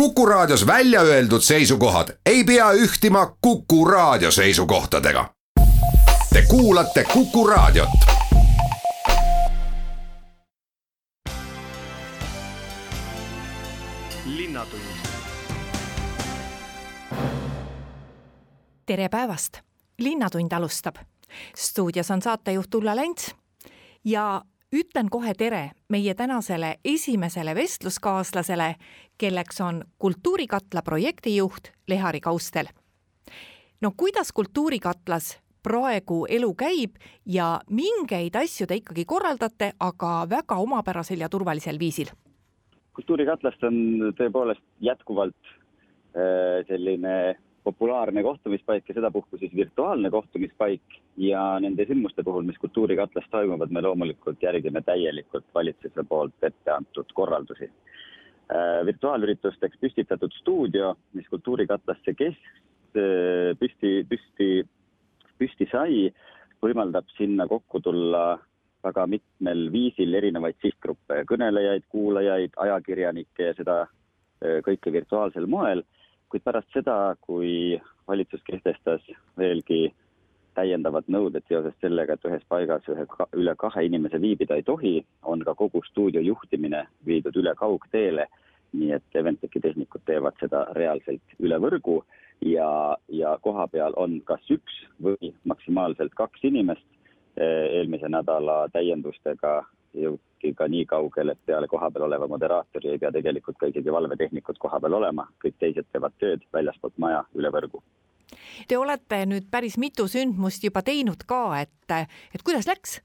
[0.00, 5.34] Kuku Raadios välja öeldud seisukohad ei pea ühtima Kuku Raadio seisukohtadega.
[6.32, 7.88] Te kuulate Kuku Raadiot.
[18.86, 19.58] tere päevast,
[19.98, 20.96] Linnatund alustab.
[21.56, 23.34] stuudios on saatejuht Ulla Lents
[24.04, 24.42] ja
[24.72, 28.74] ütlen kohe tere meie tänasele esimesele vestluskaaslasele,
[29.18, 32.66] kelleks on Kultuurikatla projektijuht Lehari Kaustel.
[33.80, 36.94] no kuidas Kultuurikatlas praegu elu käib
[37.26, 42.12] ja mingeid asju te ikkagi korraldate, aga väga omapärasel ja turvalisel viisil?
[42.96, 45.50] kultuurikatlast on tõepoolest jätkuvalt
[46.16, 47.36] äh, selline
[47.66, 53.82] populaarne kohtumispaik ja sedapuhku siis virtuaalne kohtumispaik ja nende sündmuste puhul, mis Kultuurikatlas toimuvad, me
[53.82, 57.68] loomulikult järgime täielikult valitsuse poolt ette antud korraldusi.
[58.86, 62.50] Virtuaalüritusteks püstitatud stuudio, mis Kultuurikatlasse kes-
[62.94, 64.50] äh,, püsti, püsti,
[65.38, 66.12] püsti sai,
[66.62, 68.38] võimaldab sinna kokku tulla
[68.86, 75.82] väga mitmel viisil erinevaid sihtgruppe, kõnelejaid, kuulajaid, ajakirjanikke ja seda äh, kõike virtuaalsel moel.
[76.30, 79.02] Kuid pärast seda, kui valitsus kehtestas
[79.38, 79.88] veelgi
[80.56, 85.44] täiendavad nõuded seoses sellega, et ühes paigas ühe, üle kahe inimese viibida ei tohi, on
[85.44, 88.26] ka kogu stuudio juhtimine viidud üle kaugteele.
[88.76, 92.00] nii et Eventeki tehnikud teevad seda reaalselt üle võrgu
[92.44, 96.84] ja, ja kohapeal on kas üks või maksimaalselt kaks inimest.
[97.36, 99.62] eelmise nädala täiendustega
[99.94, 104.58] jõuti ka nii kaugele, et peale kohapeal oleva moderaatori ei pea tegelikult ka isegi valvetehnikud
[104.58, 107.82] kohapeal olema, kõik teised teevad tööd väljaspoolt maja üle võrgu.
[108.68, 111.94] Te olete nüüd päris mitu sündmust juba teinud ka, et,
[112.34, 113.00] et kuidas läks?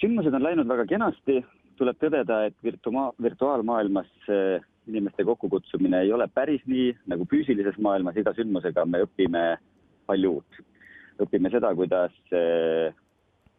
[0.00, 1.42] sündmused on läinud väga kenasti,
[1.76, 4.08] tuleb tõdeda, et virtua-, virtuaalmaailmas
[4.88, 9.44] inimeste kokkukutsumine ei ole päris nii nagu füüsilises maailmas, iga sündmusega me õpime
[10.08, 10.62] palju uut.
[11.20, 12.16] õpime seda, kuidas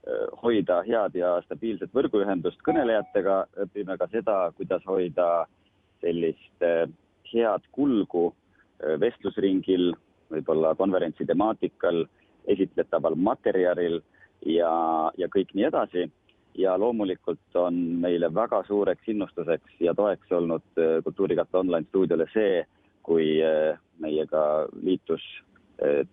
[0.02, 3.36] Äh, hoida head ja stabiilset võrguühendust kõnelejatega,
[3.68, 5.28] õpime ka seda, kuidas hoida
[6.02, 6.66] sellist
[7.30, 8.32] head kulgu
[8.98, 9.92] vestlusringil,
[10.32, 12.06] võib-olla konverentsi temaatikal,
[12.50, 14.00] esitletaval materjalil
[14.46, 14.72] ja,
[15.18, 16.10] ja kõik nii edasi.
[16.58, 22.66] ja loomulikult on meile väga suureks innustuseks ja toeks olnud Kultuurikatla online stuudiole see,
[23.04, 23.40] kui
[24.04, 25.24] meiega liitus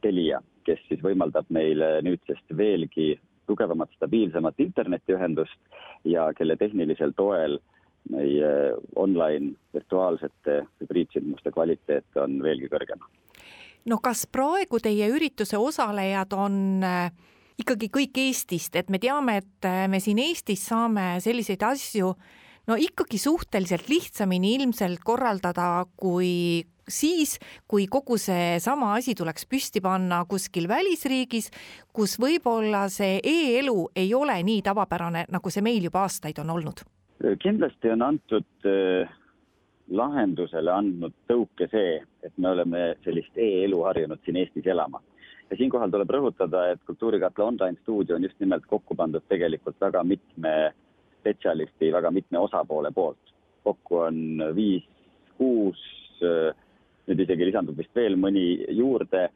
[0.00, 3.18] Telia, kes siis võimaldab meile nüüdsest veelgi
[3.48, 5.58] tugevamat, stabiilsemat internetiühendust
[6.04, 7.58] ja kelle tehnilisel toel
[8.12, 8.50] meie
[8.96, 13.02] online virtuaalsete hübriidsündmuste kvaliteet on veelgi kõrgem.
[13.88, 17.12] No kas praegu teie ürituse osalejad on äh,
[17.58, 22.12] ikkagi kõik Eestist, et me teame, et äh, me siin Eestis saame selliseid asju
[22.68, 27.36] no ikkagi suhteliselt lihtsamini ilmselt korraldada kui siis,
[27.68, 31.50] kui kogu seesama asi tuleks püsti panna kuskil välisriigis,
[31.92, 36.84] kus võib-olla see e-elu ei ole nii tavapärane, nagu see meil juba aastaid on olnud?
[37.42, 39.10] kindlasti on antud äh,
[39.90, 45.00] lahendusele andnud tõuke see, et me oleme sellist e-elu harjunud siin Eestis elama.
[45.50, 50.04] ja siinkohal tuleb rõhutada, et Kultuurikatla online stuudio on just nimelt kokku pandud tegelikult väga
[50.04, 50.54] mitme
[51.20, 53.34] spetsialisti, väga mitme osapoole poolt.
[53.64, 55.80] kokku on viis-kuus
[56.22, 56.54] äh,
[57.08, 59.28] nüüd isegi lisandub vist veel mõni juurde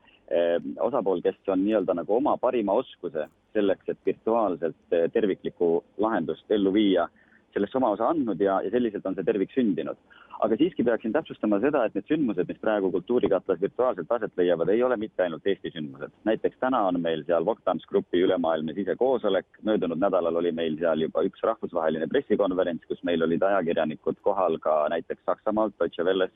[0.80, 7.08] osapool, kes on nii-öelda nagu oma parima oskuse selleks, et virtuaalselt terviklikku lahendust ellu viia,
[7.54, 9.98] sellesse oma osa andnud ja, ja selliselt on see tervik sündinud.
[10.42, 14.82] aga siiski peaksin täpsustama seda, et need sündmused, mis praegu Kultuurikatlas virtuaalselt aset leiavad, ei
[14.82, 16.14] ole mitte ainult Eesti sündmused.
[16.28, 21.24] näiteks täna on meil seal Voctams Grupi ülemaailmne sisekoosolek, möödunud nädalal oli meil seal juba
[21.28, 26.34] üks rahvusvaheline pressikonverents, kus meil olid ajakirjanikud kohal ka näiteks Saksamaalt, Deutsche Wellest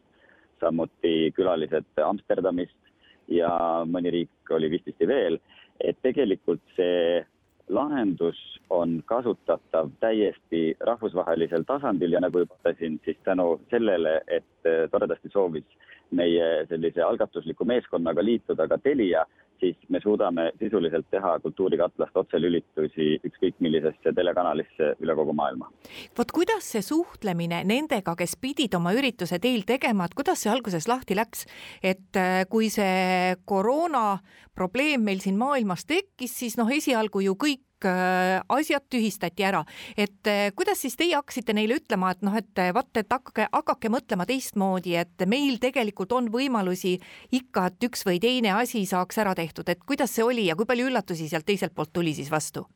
[0.61, 2.77] samuti külalised Amsterdamist
[3.29, 3.51] ja
[3.89, 5.41] mõni riik oli vististi veel,
[5.81, 7.25] et tegelikult see
[7.69, 8.39] lahendus
[8.71, 15.67] on kasutatav täiesti rahvusvahelisel tasandil ja nagu juba ütlesin, siis tänu sellele, et toredasti soovis
[16.11, 19.25] meie sellise algatusliku meeskonnaga liituda ka Telia,
[19.61, 25.71] siis me suudame sisuliselt teha Kultuurikatlast otselülitusi ükskõik millisesse telekanalisse üle kogu maailma.
[26.19, 30.89] vot kuidas see suhtlemine nendega, kes pidid oma ürituse teil tegema, et kuidas see alguses
[30.89, 31.47] lahti läks,
[31.83, 34.19] et äh, kui see koroona
[34.55, 39.63] probleem meil siin maailmas tekkis, siis noh, esialgu ju kõik Äh, asjad tühistati ära,
[39.97, 43.49] et äh, kuidas siis teie hakkasite neile ütlema, et noh, et äh, vaat, et hakake,
[43.53, 46.97] hakake mõtlema teistmoodi, et meil tegelikult on võimalusi
[47.37, 50.67] ikka, et üks või teine asi saaks ära tehtud, et kuidas see oli ja kui
[50.67, 52.67] palju üllatusi sealt teiselt poolt tuli siis vastu?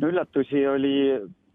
[0.00, 0.94] no üllatusi oli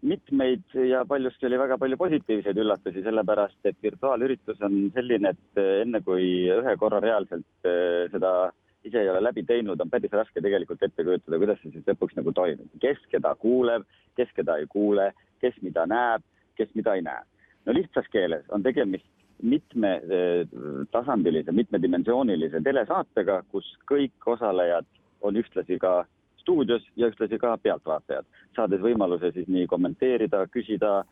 [0.06, 6.00] mitmeid ja paljuski oli väga palju positiivseid üllatusi, sellepärast et virtuaalüritus on selline, et enne
[6.06, 7.66] kui ühe korra reaalselt
[8.12, 8.52] seda
[8.86, 12.16] ise ei ole läbi teinud, on päris raske tegelikult ette kujutada, kuidas see siis lõpuks
[12.18, 12.70] nagu toimub.
[12.80, 13.82] kes keda kuuleb,
[14.16, 15.12] kes keda ei kuule,
[15.42, 16.22] kes mida näeb,
[16.56, 17.22] kes mida ei näe.
[17.66, 19.06] no lihtsas keeles on tegemist
[19.42, 24.86] mitmetasandilise, mitmedimensioonilise telesaatega, kus kõik osalejad
[25.20, 26.06] on ühtlasi ka
[26.40, 28.24] stuudios ja ühtlasi ka pealtvaatajad,
[28.56, 31.04] saades võimaluse siis nii kommenteerida, küsida,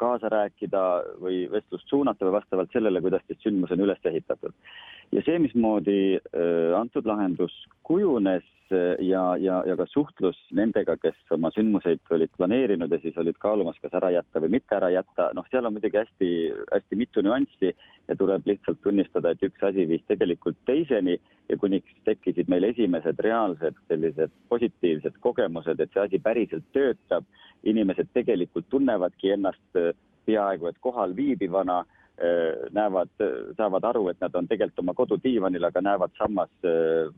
[0.00, 0.84] kaasa rääkida
[1.20, 4.54] või vestlust suunata või vastavalt sellele, kuidas siis sündmus on üles ehitatud.
[5.12, 7.54] ja see, mismoodi äh, antud lahendus
[7.90, 13.16] kujunes äh, ja, ja, ja ka suhtlus nendega, kes oma sündmuseid olid planeerinud ja siis
[13.18, 16.28] olid kaalumas, kas ära jätta või mitte ära jätta, noh, seal on muidugi hästi,
[16.70, 21.18] hästi mitu nüanssi ja tuleb lihtsalt tunnistada, et üks asi viis tegelikult teiseni
[21.50, 27.26] ja kuniks tekkisid meil esimesed reaalsed sellised positiivsed kogemused, et see asi päriselt töötab,
[27.66, 29.90] inimesed tegelikult tunnevadki ennast äh,
[30.30, 31.99] peaaegu et kohal viibivana, äh,
[32.76, 33.12] näevad,
[33.56, 37.08] saavad aru, et nad on tegelikult oma kodudiivanil, aga näevad samas äh,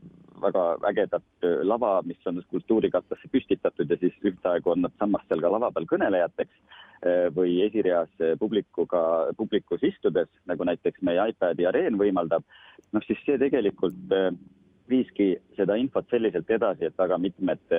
[0.43, 5.51] väga ägedat lava, mis on kultuurikatlasse püstitatud ja siis ühtaegu on nad samas seal ka
[5.51, 6.79] lava peal kõnelejateks
[7.35, 8.99] või esireas publikuga,
[9.35, 12.45] publikus istudes, nagu näiteks meie iPadi areen võimaldab,
[12.95, 14.15] noh siis see tegelikult
[14.89, 17.75] viiski seda infot selliselt edasi, et väga mitmed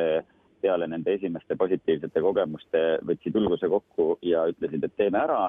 [0.65, 5.41] peale nende esimeste positiivsete kogemuste võtsid julguse kokku ja ütlesid, et teeme ära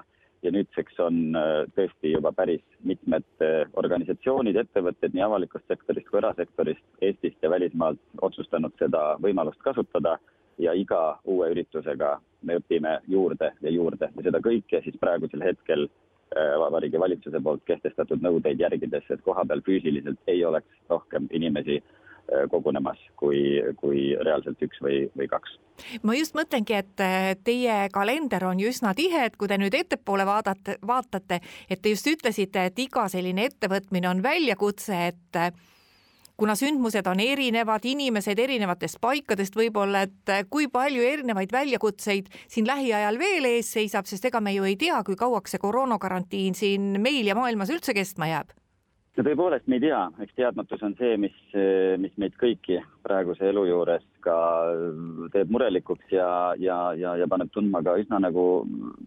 [0.46, 6.22] ja nüüdseks on äh, tõesti juba päris mitmed äh, organisatsioonid, ettevõtted nii avalikust sektorist kui
[6.22, 10.18] erasektorist Eestist ja välismaalt otsustanud seda võimalust kasutada.
[10.56, 12.14] Ja iga uue üritusega
[12.48, 14.08] me õpime juurde ja juurde.
[14.16, 19.66] Ja seda kõike siis praegusel hetkel äh, Vabariigi Valitsuse poolt kehtestatud nõudeid järgides, et kohapeal
[19.66, 21.82] füüsiliselt ei oleks rohkem inimesi
[22.52, 25.58] kogunemas kui, kui reaalselt üks või, või kaks.
[26.04, 27.06] ma just mõtlengi, et
[27.46, 31.94] teie kalender on ju üsna tihe, et kui te nüüd ettepoole vaadate, vaatate, et te
[31.94, 35.62] just ütlesite, et iga selline ettevõtmine on väljakutse, et
[36.38, 43.20] kuna sündmused on erinevad, inimesed erinevatest paikadest võib-olla, et kui palju erinevaid väljakutseid siin lähiajal
[43.20, 47.28] veel ees seisab, sest ega me ju ei tea, kui kauaks see koroonakarantiin siin meil
[47.28, 48.56] ja maailmas üldse kestma jääb
[49.16, 51.36] no tõepoolest me ei tea, eks teadmatus on see, mis,
[52.02, 54.36] mis meid kõiki praeguse elu juures ka
[55.34, 56.28] teeb murelikuks ja,
[56.60, 58.46] ja, ja, ja paneb tundma ka üsna nagu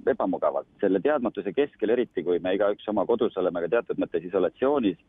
[0.08, 0.68] ebamugavalt.
[0.80, 5.00] selle teadmatuse keskel, eriti kui me igaüks oma kodus oleme ka teatud mõttes isolatsioonis,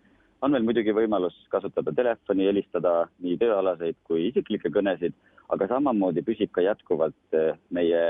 [0.41, 5.15] on meil muidugi võimalus kasutada telefoni, helistada nii tööalaseid kui isiklikke kõnesid,
[5.49, 7.39] aga samamoodi püsib ka jätkuvalt
[7.75, 8.03] meie,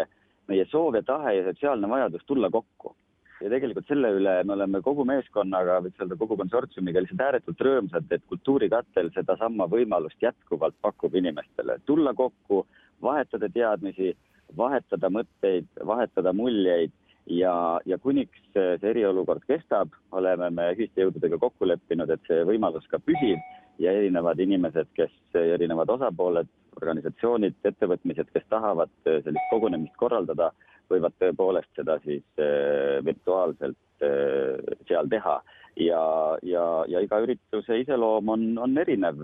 [0.49, 2.95] meie soov ja tahe ja sotsiaalne vajadus tulla kokku
[3.41, 8.07] ja tegelikult selle üle me oleme kogu meeskonnaga, võiks öelda kogu konsortsiumiga lihtsalt ääretult rõõmsad,
[8.11, 12.65] et Kultuurikattel sedasama võimalust jätkuvalt pakub inimestele, tulla kokku,
[13.01, 14.13] vahetada teadmisi,
[14.57, 16.91] vahetada mõtteid, vahetada muljeid
[17.29, 17.53] ja,
[17.85, 22.99] ja kuniks see eriolukord kestab, oleme me ühiste jõududega kokku leppinud, et see võimalus ka
[22.99, 23.39] püsib
[23.79, 26.49] ja erinevad inimesed, kes, erinevad osapooled,
[26.79, 30.51] organisatsioonid, ettevõtmised, kes tahavad sellist kogunemist korraldada,
[30.91, 34.59] võivad tõepoolest seda siis äh, virtuaalselt äh,
[34.89, 35.39] seal teha
[35.79, 36.01] ja,
[36.43, 39.21] ja, ja iga ürituse iseloom on, on erinev.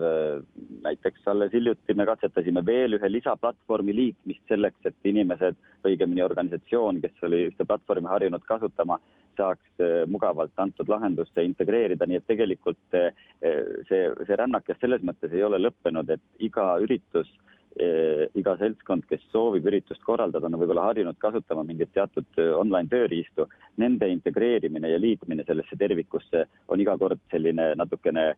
[0.85, 7.25] näiteks alles hiljuti me katsetasime veel ühe lisaplatvormi liitmist selleks, et inimesed, õigemini organisatsioon, kes
[7.27, 8.99] oli ühte platvormi harjunud kasutama,
[9.37, 15.43] saaks äh, mugavalt antud lahendusse integreerida, nii et tegelikult see, see rännak selles mõttes ei
[15.43, 21.17] ole lõppenud, et iga üritus Eh, iga seltskond, kes soovib üritust korraldada, on võib-olla harjunud
[21.19, 23.49] kasutama mingit teatud eh, online tööriistu,
[23.81, 28.29] nende integreerimine ja liitmine sellesse tervikusse on iga kord selline natukene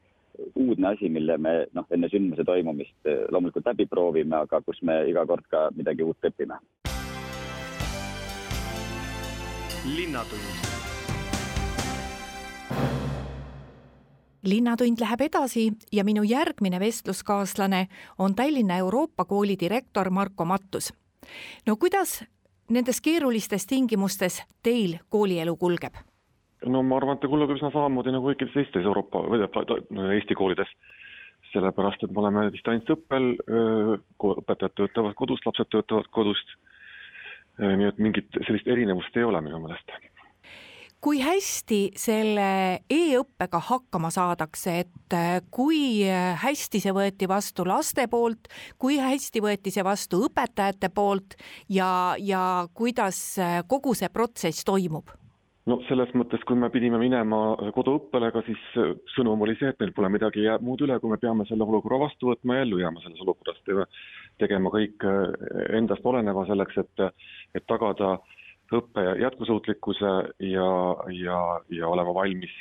[0.56, 5.03] uudne asi, mille me noh, enne sündmuse toimumist eh, loomulikult läbi proovime, aga kus me
[5.10, 6.62] iga kord ka midagi uut õpime.
[9.88, 10.87] linnatund
[14.50, 17.88] linnatund läheb edasi ja minu järgmine vestluskaaslane
[18.20, 20.94] on Tallinna Euroopa kooli direktor Marko Mattus.
[21.68, 22.24] no kuidas
[22.70, 25.94] nendes keerulistes tingimustes teil koolielu kulgeb?
[26.66, 29.44] no ma arvan, et ta kulgeb üsna samamoodi nagu kõikides teistes Euroopa või
[30.16, 30.72] Eesti koolides,
[31.51, 33.34] sellepärast et me oleme distantsõppel,
[34.18, 36.56] õpetajad töötavad kodust, lapsed töötavad kodust,
[37.60, 39.92] nii et mingit sellist erinevust ei ole minu meelest
[41.04, 42.48] kui hästi selle
[42.89, 46.01] e-õppega hakkama saadakse, et äh, kui
[46.42, 48.50] hästi see võeti vastu laste poolt,
[48.82, 51.38] kui hästi võeti see vastu õpetajate poolt
[51.70, 52.42] ja, ja
[52.74, 55.13] kuidas äh, kogu see protsess toimub?
[55.68, 57.38] no selles mõttes, kui me pidime minema
[57.75, 61.20] koduõppele, ega siis äh, sõnum oli see, et meil pole midagi muud üle, kui me
[61.22, 63.62] peame selle olukorra vastu võtma ja ellu jääma selles olukorras.
[64.38, 65.06] tegema kõik
[65.74, 67.06] endast oleneva selleks, et,
[67.58, 68.18] et tagada
[68.74, 70.12] õppe jätkusuutlikkuse
[70.50, 70.70] ja,
[71.14, 72.56] ja, ja olema valmis,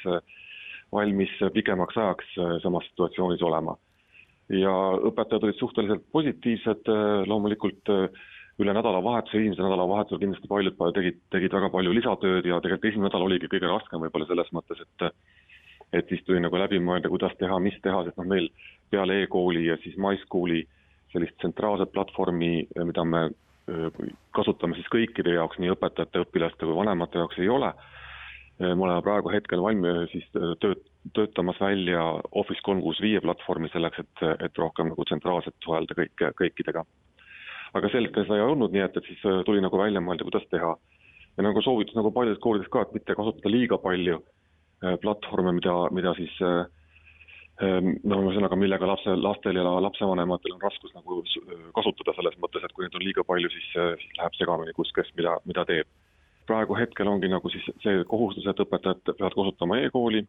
[0.93, 3.77] valmis pikemaks ajaks samas situatsioonis olema.
[4.49, 4.73] ja
[5.09, 6.87] õpetajad olid suhteliselt positiivsed,
[7.27, 7.91] loomulikult
[8.63, 13.27] üle nädalavahetuse, esimese nädalavahetusel kindlasti paljud tegid, tegid väga palju lisatööd ja tegelikult esimene nädal
[13.27, 15.11] oligi kõige raskem võib-olla selles mõttes, et
[15.95, 18.49] et siis tuli nagu läbi mõelda, kuidas teha, mis teha, sest noh, meil
[18.91, 20.65] peale e-kooli ja siis MySchool'i
[21.13, 23.29] sellist tsentraalset platvormi, mida me
[24.37, 27.73] kasutame siis kõikide jaoks, nii õpetajate, õpilaste kui vanemate jaoks ei ole.
[28.61, 30.29] me oleme praegu hetkel valmi-, siis
[30.63, 35.99] tööt-, töötamas välja Office kolm kuus viie platvormi selleks, et, et rohkem nagu tsentraalselt suhelda
[35.99, 36.87] kõike, kõikidega
[37.77, 40.47] aga sel hetkel seda ei olnud, nii et, et siis tuli nagu välja mõelda, kuidas
[40.53, 40.77] teha.
[41.37, 44.23] ja nagu soovitus nagu paljudes koolides ka, et mitte kasutada liiga palju
[45.03, 46.65] platvorme, mida, mida siis äh,
[47.65, 51.23] ähm, no ühesõnaga, millega lapse, lastel ja lapsevanematel on raskus nagu
[51.77, 53.71] kasutada selles mõttes, et kui neid on liiga palju, siis,
[54.03, 55.89] siis läheb segamini, kus kes mida, mida teeb.
[56.47, 60.21] praegu hetkel ongi nagu siis see kohustus, et õpetajad peavad kasutama e-kooli,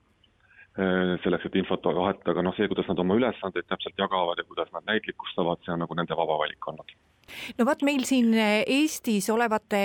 [1.23, 4.73] selleks, et infot vahetada, aga noh, see, kuidas nad oma ülesandeid täpselt jagavad ja kuidas
[4.73, 6.93] nad näitlikustavad, see on nagu nende vaba valik olnud
[7.57, 9.81] no vot, meil siin Eestis olevate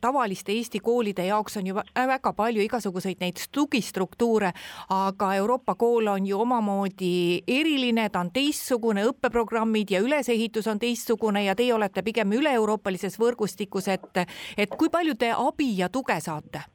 [0.00, 4.52] tavaliste Eesti koolide jaoks on ju väga palju igasuguseid neid tugistruktuure,
[4.96, 7.12] aga Euroopa kool on ju omamoodi
[7.48, 13.88] eriline, ta on teistsugune, õppeprogrammid ja ülesehitus on teistsugune ja teie olete pigem üle-euroopalises võrgustikus,
[13.88, 14.24] et,
[14.56, 16.66] et kui palju te abi ja tuge saate?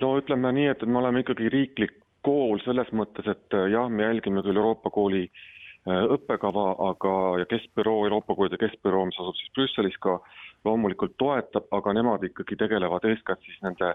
[0.00, 1.94] no ütleme nii, et me oleme ikkagi riiklik
[2.26, 5.55] kool selles mõttes, et jah, me jälgime küll Euroopa kooli äh, Äh,
[5.86, 10.18] õppekava, aga, ja keskbüroo, Euroopa Koolide Keskbüroo, mis asub siis Brüsselis ka,
[10.66, 13.92] loomulikult toetab, aga nemad ikkagi tegelevad eeskätt siis nende,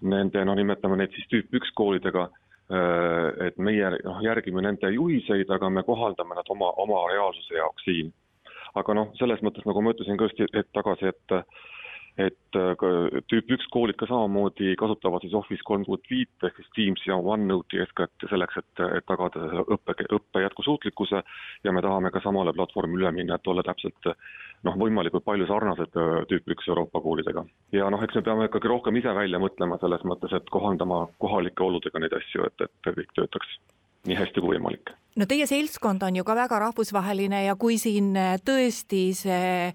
[0.00, 2.28] nende noh, nimetame neid siis tüüp üks koolidega,
[2.70, 7.88] äh, et meie noh, järgime nende juhiseid, aga me kohaldame nad oma, oma reaalsuse jaoks
[7.88, 8.12] siin.
[8.74, 11.34] aga noh, selles mõttes, nagu ma ütlesin ka just hetk tagasi, et
[12.20, 12.76] et äh,
[13.30, 17.16] tüüp üks koolid ka samamoodi kasutavad siis Office kolm kuut viit ehk siis Teamsi ja
[17.16, 21.22] OneNote'i eeskätt selleks, et, et tagada õppe, õppe jätkusuutlikkuse
[21.64, 24.12] ja me tahame ka samale platvormile üle minna, et olla täpselt
[24.66, 27.46] noh, võimalikult palju sarnased äh, tüüp üks Euroopa koolidega.
[27.72, 31.64] ja noh, eks me peame ikkagi rohkem ise välja mõtlema selles mõttes, et kohandama kohalike
[31.64, 33.56] oludega neid asju, et, et kõik töötaks
[34.08, 38.14] nii hästi kui võimalik no teie seltskond on ju ka väga rahvusvaheline ja kui siin
[38.16, 39.72] äh, tõesti see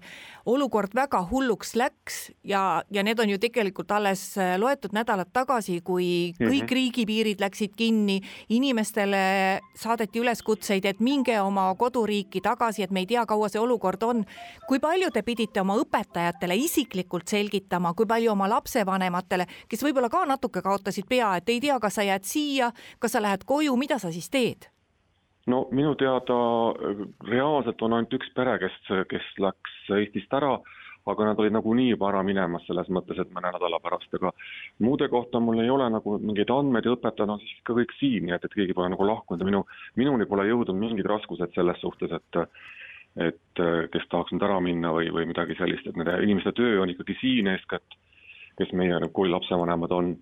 [0.48, 2.16] olukord väga hulluks läks
[2.48, 6.74] ja, ja need on ju tegelikult alles äh, loetud nädalad tagasi, kui kõik mm -hmm.
[6.78, 13.26] riigipiirid läksid kinni, inimestele saadeti üleskutseid, et minge oma koduriiki tagasi, et me ei tea,
[13.26, 14.24] kaua see olukord on.
[14.68, 20.24] kui palju te pidite oma õpetajatele isiklikult selgitama, kui palju oma lapsevanematele, kes võib-olla ka
[20.24, 23.98] natuke kaotasid pea, et ei tea, kas sa jääd siia, kas sa lähed koju, mida
[23.98, 24.77] sa siis teed?
[25.48, 26.38] No minu teada
[26.72, 28.76] äh, reaalselt on ainult üks pere, kes,
[29.10, 30.54] kes läks Eestist ära,
[31.08, 34.32] aga nad olid nagunii juba ära minemas selles mõttes, et mõne nädala pärast, aga
[34.84, 38.26] muude kohta mul ei ole nagu mingeid andmeid ja õpetajad on siis ikka kõik siin,
[38.26, 39.62] nii et, et keegi pole nagu lahkunud ja minu,
[39.96, 42.42] minuni pole jõudnud mingid raskused selles suhtes, et
[43.18, 46.92] et kes tahaks nüüd ära minna või, või midagi sellist, et nende inimeste töö on
[46.92, 47.96] ikkagi siin eeskätt,
[48.60, 50.12] kes meie nagu kooli lapsevanemad on.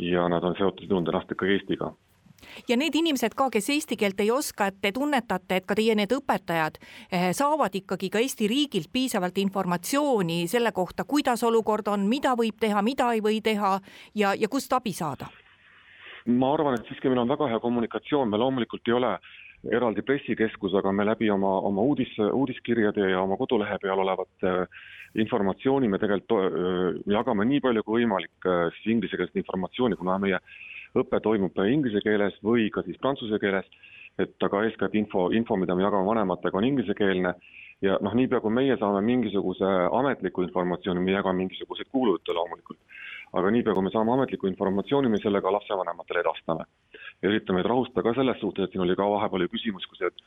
[0.00, 1.90] Ja nad on seotud, tundnud ennast ikkagi Eestiga
[2.68, 5.94] ja need inimesed ka, kes eesti keelt ei oska, et te tunnetate, et ka teie
[5.98, 12.06] need õpetajad eh, saavad ikkagi ka Eesti riigilt piisavalt informatsiooni selle kohta, kuidas olukord on,
[12.08, 13.78] mida võib teha, mida ei või teha
[14.14, 15.30] ja, ja kust abi saada?
[16.28, 19.14] ma arvan, et siiski meil on väga hea kommunikatsioon, me loomulikult ei ole
[19.72, 24.82] eraldi pressikeskus, aga me läbi oma, oma uudis, uudiskirjade ja oma kodulehe peal olevat äh,
[25.18, 30.40] informatsiooni me tegelikult äh, jagame nii palju kui võimalik äh, siis inglisekeelset informatsiooni, kuna meie
[31.02, 33.68] õpe toimub inglise keeles või ka siis prantsuse keeles,
[34.18, 37.34] et aga eeskätt info, info, mida me jagame vanematega, on inglisekeelne.
[37.82, 42.80] Ja noh, niipea kui meie saame mingisuguse ametliku informatsiooni, me jagame mingisuguseid kuulujutte loomulikult,
[43.38, 46.66] aga niipea kui me saame ametliku informatsiooni, me selle ka lapsevanematele edastame.
[47.22, 50.02] ja üritame neid rahustada ka selles suhtes, et siin oli ka vahepeal ju küsimus, kus
[50.06, 50.26] et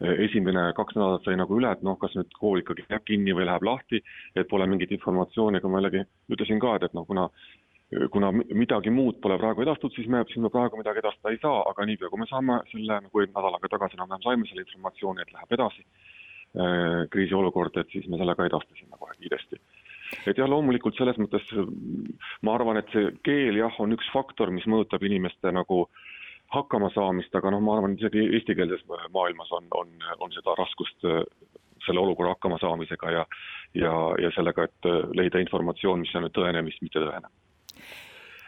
[0.00, 3.48] esimene kaks nädalat sai nagu üle, et noh, kas nüüd kool ikkagi jääb kinni või
[3.48, 4.00] läheb lahti,
[4.36, 7.26] et pole mingit informatsiooni, aga ma jällegi ütlesin ka, et, et noh, kuna
[8.12, 11.86] kuna midagi muud pole praegu edastatud, siis me, me praegu midagi edastada ei saa, aga
[11.88, 15.32] niipea, kui me saame selle, nagu eelmine nädal aega tagasi enam-vähem saime selle informatsiooni, et
[15.32, 19.60] läheb edasi äh, kriisiolukord, et siis me selle ka edastasime kohe kiiresti.
[20.28, 21.48] et jah, loomulikult selles mõttes
[22.44, 25.86] ma arvan, et see keel jah, on üks faktor, mis mõjutab inimeste nagu
[26.52, 28.84] hakkamasaamist, aga noh, ma arvan, isegi eestikeelses
[29.16, 31.24] maailmas on, on, on seda raskust äh,
[31.88, 33.26] selle olukorra hakkamasaamisega ja
[33.76, 37.28] ja, ja sellega, et leida informatsioon, mis on tõene, mis mitte tõene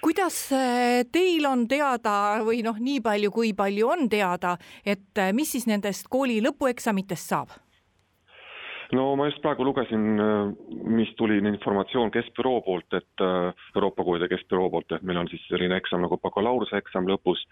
[0.02, 5.32] kuidas äh, teil on teada või noh, nii palju, kui palju on teada, et äh,
[5.36, 7.58] mis siis nendest kooli lõpueksamitest saab?
[8.90, 10.18] no ma just praegu lugesin,
[10.90, 15.78] mis tuli informatsioon Keskbüroo poolt, et Euroopa koolide Keskbüroo poolt, et meil on siis selline
[15.78, 17.44] eksam nagu bakalaureuseeksam lõpus,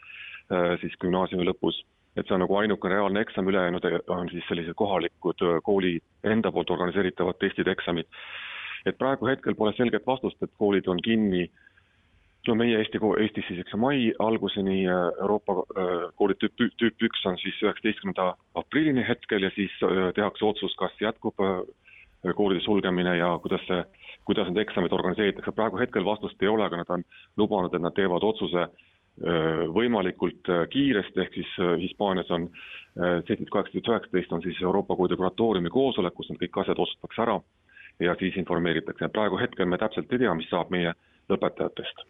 [0.80, 1.78] siis gümnaasiumi lõpus
[2.18, 6.70] et see on nagu ainuke reaalne eksam, ülejäänud on siis sellised kohalikud kooli enda poolt
[6.74, 8.08] organiseeritavad testid, eksamid.
[8.86, 11.48] et praegu hetkel pole selget vastust, et koolid on kinni
[12.46, 15.56] no meie Eesti, Eestis siis eks mai alguseni, Euroopa
[16.16, 18.30] koolid tüüp, tüüp üks on siis üheksateistkümnenda
[18.60, 19.74] aprillini hetkel ja siis
[20.16, 21.36] tehakse otsus, kas jätkub
[22.34, 23.82] koolide sulgemine ja kuidas see,
[24.28, 27.04] kuidas need eksamid organiseeritakse, praegu hetkel vastust ei ole, aga nad on
[27.36, 28.68] lubanud, et nad teevad otsuse
[29.74, 32.48] võimalikult kiiresti, ehk siis Hispaanias on
[32.94, 37.40] seitseteist, kaheksateist, üheksateist on siis Euroopa koolide kuratooriumi koosolek, kus need kõik asjad otsustatakse ära
[38.02, 40.94] ja siis informeeritakse, praegu hetkel me täpselt ei tea, mis saab meie
[41.30, 42.06] lõpetajatest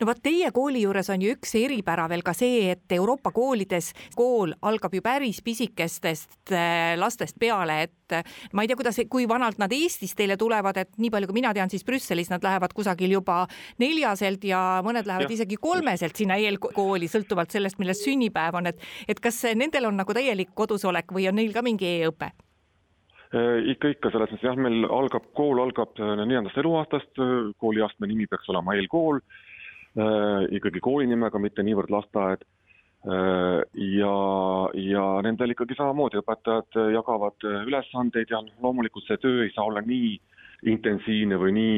[0.00, 3.92] no vot, teie kooli juures on ju üks eripära veel ka see, et Euroopa koolides
[4.16, 9.28] kool algab ju päris pisikestest äh, lastest peale, et äh, ma ei tea, kuidas, kui
[9.30, 12.74] vanalt nad Eestis teile tulevad, et nii palju, kui mina tean, siis Brüsselis nad lähevad
[12.76, 13.44] kusagil juba
[13.82, 15.38] neljaselt ja mõned lähevad ja.
[15.38, 20.14] isegi kolmeselt sinna eelkooli, sõltuvalt sellest, millest sünnipäev on, et et kas nendel on nagu
[20.14, 22.30] täielik kodusolek või on neil ka mingi e-õpe?
[23.28, 27.20] Äh, ikka, ikka selles mõttes jah, meil algab, kool algab neljandast eluaastast,
[27.60, 29.20] kooliastme nimi peaks olema eelkool
[30.58, 32.46] ikkagi kooli nimega, mitte niivõrd lasteaed.
[33.08, 33.60] Äh,
[33.94, 34.14] ja,
[34.74, 40.16] ja nendel ikkagi samamoodi õpetajad jagavad ülesandeid ja loomulikult see töö ei saa olla nii
[40.66, 41.74] intensiivne või nii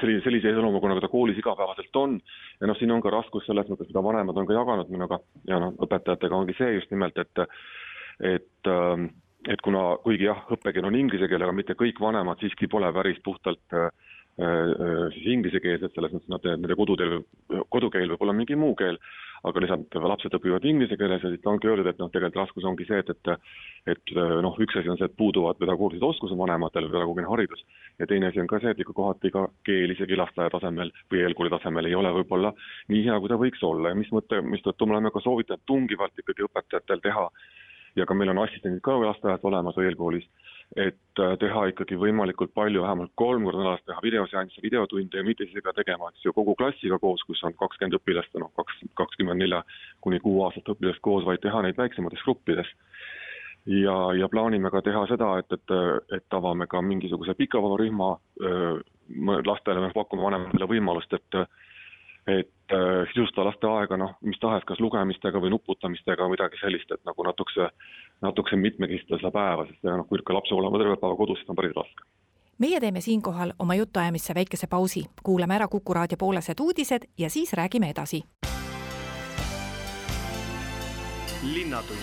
[0.00, 2.14] sellise, sellise iseloomuga, nagu ta koolis igapäevaselt on.
[2.60, 5.60] ja noh, siin on ka raskus selles mõttes, mida vanemad on ka jaganud minuga ja
[5.60, 7.44] noh, õpetajatega ongi see just nimelt, et,
[8.24, 9.10] et ähm,
[9.46, 13.20] et kuna, kuigi jah, õppekeel on inglise keel, aga mitte kõik vanemad siiski pole päris
[13.22, 17.22] puhtalt äh, Äh, äh, siis inglisekeelsed, selles mõttes nad, nende koduteel,
[17.72, 18.98] kodukeel võib olla mingi muu keel,
[19.48, 22.86] aga lihtsalt lapsed õpivad inglise keeles ja siis ongi öeldud, et noh, tegelikult raskus ongi
[22.88, 23.32] see, et, et
[23.94, 27.62] et äh, noh, üks asi on see, et puuduvad pedagoogilised oskused vanematel, pedagoogiline haridus,
[28.00, 31.22] ja teine asi on ka see, et ikka kohati ka keel isegi lasteaia tasemel või
[31.22, 32.52] eelkooli tasemel ei ole võib-olla
[32.92, 36.24] nii hea, kui ta võiks olla ja mis mõte, mistõttu me oleme ka soovitanud tungivalt
[36.24, 37.28] ikkagi õpetajatel teha
[37.96, 40.28] ja ka meil on assistendid ka lasteaias olemas või eelkoolis
[40.74, 45.46] et äh, teha ikkagi võimalikult palju, vähemalt kolm korda nädalas teha videoseansse, videotunde ja mitte
[45.46, 49.44] siis ega tegema, eks ju, kogu klassiga koos, kus on kakskümmend õpilast, noh, kaks, kakskümmend
[49.44, 49.62] nelja
[50.04, 52.72] kuni kuue aastast õpilast koos, vaid teha neid väiksemates gruppides.
[53.66, 55.76] ja, ja plaanime ka teha seda, et, et,
[56.18, 58.10] et avame ka mingisuguse pikapäevarühma,
[59.46, 61.40] lastele me pakume vanematele võimalust, et
[62.26, 67.02] et äh, sisustada laste aega noh, mis tahes, kas lugemistega või nuputamistega, midagi sellist, et
[67.06, 67.70] nagu natukese,
[68.26, 71.54] natukese mitmekesistada seda päeva, sest noh, kui ikka laps peab olema terve päeva kodus, siis
[71.54, 72.08] on päris raske
[72.56, 77.52] meie teeme siinkohal oma jutuajamisse väikese pausi, kuulame ära Kuku raadio poolased uudised ja siis
[77.52, 78.22] räägime edasi.
[81.42, 81.98] linnatund.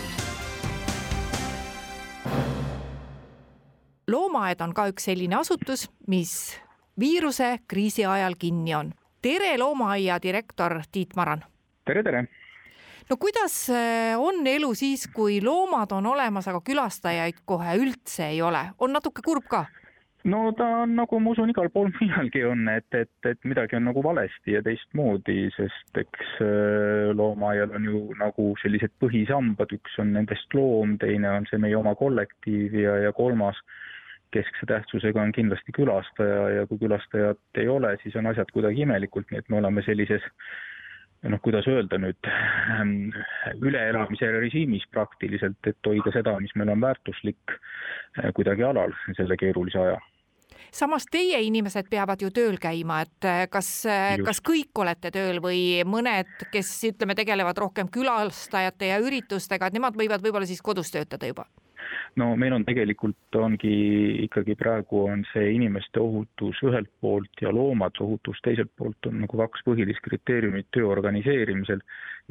[4.08, 6.60] loomaaed on ka üks selline asutus, mis
[7.00, 11.44] viiruse kriisi ajal kinni on tere, loomaaia direktor Tiit Maran.
[11.86, 12.26] tere, tere.
[13.10, 18.42] no kuidas äh, on elu siis, kui loomad on olemas, aga külastajaid kohe üldse ei
[18.42, 19.66] ole, on natuke kurb ka?
[20.28, 23.88] no ta on nagu ma usun, igal pool mujalgi on, et, et, et midagi on
[23.92, 30.16] nagu valesti ja teistmoodi, sest eks äh, loomaaial on ju nagu sellised põhisambad, üks on
[30.18, 33.60] nendest loom, teine on see meie oma kollektiiv ja, ja kolmas
[34.34, 39.30] keskse tähtsusega on kindlasti külastaja ja kui külastajat ei ole, siis on asjad kuidagi imelikult,
[39.32, 40.26] nii et me oleme sellises
[41.30, 42.96] noh, kuidas öelda nüüd, ähm,
[43.64, 47.54] üleelamise režiimis praktiliselt, et hoida seda, mis meil on väärtuslik,
[48.20, 50.02] äh, kuidagi alal selle keerulise aja
[50.74, 55.38] samas teie inimesed peavad ju tööl käima, et äh, kas, äh, kas kõik olete tööl
[55.44, 60.92] või mõned, kes ütleme, tegelevad rohkem külastajate ja üritustega, et nemad võivad võib-olla siis kodus
[60.94, 61.46] töötada juba?
[62.22, 63.74] No meil on tegelikult, ongi
[64.26, 69.40] ikkagi praegu on see inimeste ohutus ühelt poolt ja loomade ohutus teiselt poolt on nagu
[69.44, 71.84] kaks põhilist kriteeriumit töö organiseerimisel.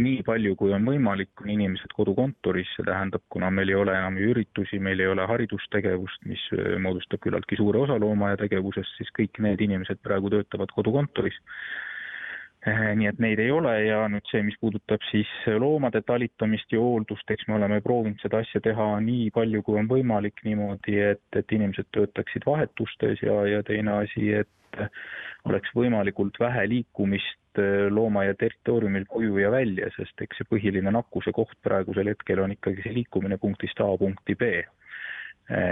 [0.03, 4.17] nii palju, kui on võimalik, on inimesed kodukontoris, see tähendab, kuna meil ei ole enam
[4.17, 6.47] üritusi, meil ei ole haridustegevust, mis
[6.81, 11.92] moodustab küllaltki suure osa loomaaia tegevusest, siis kõik need inimesed praegu töötavad kodukontoris Äh,
[12.63, 17.27] nii et neid ei ole ja nüüd see, mis puudutab siis loomade talitamist ja hooldust,
[17.35, 21.57] eks me oleme proovinud seda asja teha nii palju, kui on võimalik niimoodi, et, et
[21.59, 24.83] inimesed töötaksid vahetustes ja, ja teine asi, et
[25.51, 31.35] oleks võimalikult vähe liikumist äh, loomaaia territooriumil koju ja välja, sest eks see põhiline nakkuse
[31.35, 34.55] koht praegusel hetkel on ikkagi see liikumine punktist A punkti B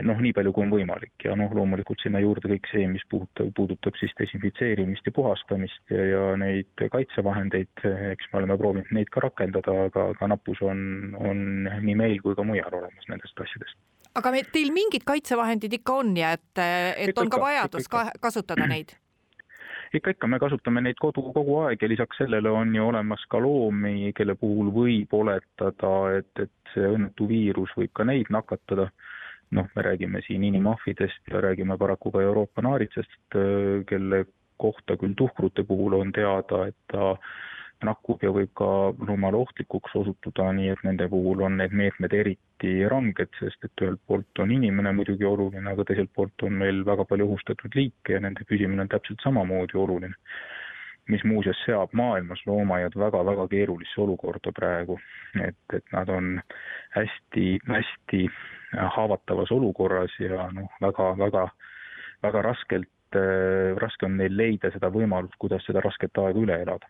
[0.04, 3.52] noh, nii palju kui on võimalik ja noh, loomulikult sinna juurde kõik see, mis puudutab,
[3.56, 9.24] puudutab siis desinfitseerimist ja puhastamist ja, ja neid kaitsevahendeid, eks me oleme proovinud neid ka
[9.24, 10.82] rakendada, aga, aga nappus on,
[11.20, 13.78] on nii meil kui ka mujal olemas nendest asjadest
[14.18, 18.02] aga me, teil mingid kaitsevahendid ikka on ja et, et ikka, on ka vajadus ikka,
[18.10, 18.94] ka, kasutada neid?
[19.96, 23.40] ikka, ikka, me kasutame neid kodu kogu aeg ja lisaks sellele on ju olemas ka
[23.42, 28.90] loomi, kelle puhul võib oletada, et, et see õnnetu viirus võib ka neid nakatada.
[29.56, 33.38] Noh, me räägime siin inimahvidest ja räägime paraku ka Euroopa naaritsast,
[33.86, 34.24] kelle
[34.60, 37.14] kohta küll tuhkrute puhul on teada, et ta
[37.86, 38.68] nakkub ja võib ka
[39.08, 44.02] loomale ohtlikuks osutuda, nii et nende puhul on need meetmed eriti ranged, sest et ühelt
[44.06, 48.22] poolt on inimene muidugi oluline, aga teiselt poolt on meil väga palju ohustatud liike ja
[48.26, 50.12] nende püsimine on täpselt samamoodi oluline.
[51.08, 54.98] Mis muuseas seab maailmas loomaaiad väga-väga keerulisse olukorda praegu,
[55.42, 56.40] et, et nad on
[56.96, 58.26] hästi, hästi
[58.96, 61.10] haavatavas olukorras ja noh, väga,
[62.22, 63.18] väga, raskelt
[63.82, 66.86] raske on neil leida seda võimalust, kuidas seda rasket aega üle elada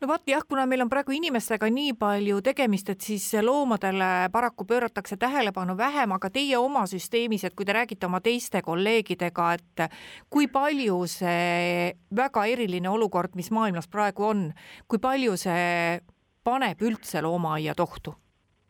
[0.00, 4.66] no vot jah, kuna meil on praegu inimestega nii palju tegemist, et siis loomadele paraku
[4.68, 9.86] pööratakse tähelepanu vähem, aga teie oma süsteemis, et kui te räägite oma teiste kolleegidega, et
[10.30, 14.44] kui palju see väga eriline olukord, mis maailmas praegu on,
[14.88, 16.00] kui palju see
[16.44, 18.14] paneb üldse loomaaiad ohtu?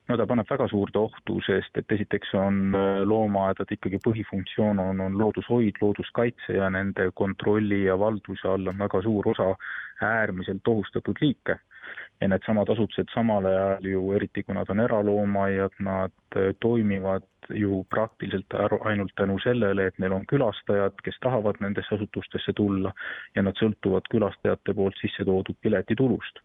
[0.09, 5.01] No ta paneb väga suurde ohtu, sest et esiteks on äh, loomaaedade ikkagi põhifunktsioon on,
[5.01, 9.55] on loodushoid, looduskaitse ja nende kontrolli ja valduse all on väga suur osa
[10.05, 11.59] äärmiselt ohustatud liike.
[12.21, 17.83] ja needsamad asutused samal ajal ju, eriti kui nad on eraloomaiad, nad äh, toimivad ju
[17.91, 22.93] praktiliselt ainult tänu sellele, et neil on külastajad, kes tahavad nendesse asutustesse tulla
[23.37, 26.41] ja nad sõltuvad külastajate poolt sisse toodud piletitulust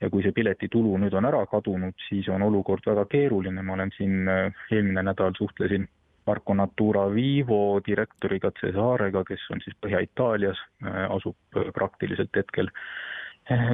[0.00, 3.92] ja kui see piletitulu nüüd on ära kadunud, siis on olukord väga keeruline, ma olen
[3.96, 5.88] siin äh, eelmine nädal suhtlesin
[6.26, 12.72] Marco Natura Vivo direktoriga Cesarega, kes on siis Põhja-Itaalias, äh, asub äh, praktiliselt hetkel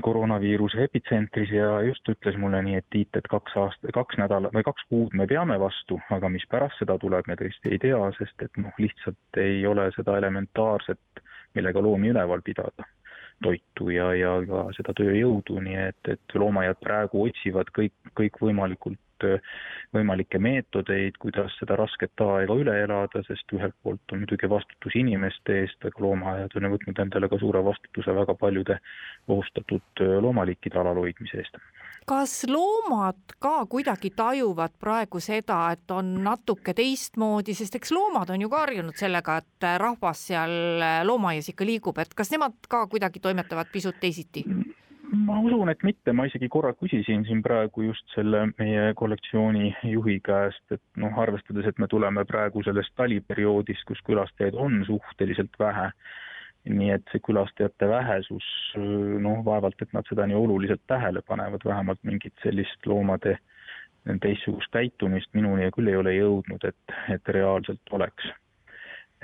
[0.02, 4.64] koroonaviiruse epitsentris ja just ütles mulle nii, et Tiit, et kaks aasta, kaks nädalat või
[4.64, 8.46] kaks kuud me peame vastu, aga mis pärast seda tuleb, me tõesti ei tea, sest
[8.46, 11.26] et noh, lihtsalt ei ole seda elementaarset,
[11.58, 12.88] millega loomi üleval pidada
[13.42, 19.02] toitu ja, ja ka seda tööjõudu, nii et, et loomaaiad praegu otsivad kõik, kõikvõimalikult
[19.96, 25.62] võimalikke meetodeid, kuidas seda rasket aega üle elada, sest ühelt poolt on muidugi vastutus inimeste
[25.62, 28.76] eest, aga loomaaiad on võtnud endale ka suure vastutuse väga paljude
[29.28, 31.56] ohustatud loomaliikide alalhoidmise eest
[32.06, 38.44] kas loomad ka kuidagi tajuvad praegu seda, et on natuke teistmoodi, sest eks loomad on
[38.44, 40.56] ju ka harjunud sellega, et rahvas seal
[41.08, 44.46] loomaaias ikka liigub, et kas nemad ka kuidagi toimetavad pisut teisiti?
[45.26, 50.16] ma usun, et mitte, ma isegi korra küsisin siin praegu just selle meie kollektsiooni juhi
[50.24, 55.90] käest, et noh, arvestades, et me tuleme praegu sellest taliperioodist, kus külastajaid on suhteliselt vähe
[56.66, 58.46] nii et see külastajate vähesus,
[59.22, 63.36] noh, vaevalt, et nad seda nii oluliselt tähele panevad, vähemalt mingit sellist loomade
[64.22, 68.30] teistsugust käitumist minuni küll ei ole jõudnud, et, et reaalselt oleks.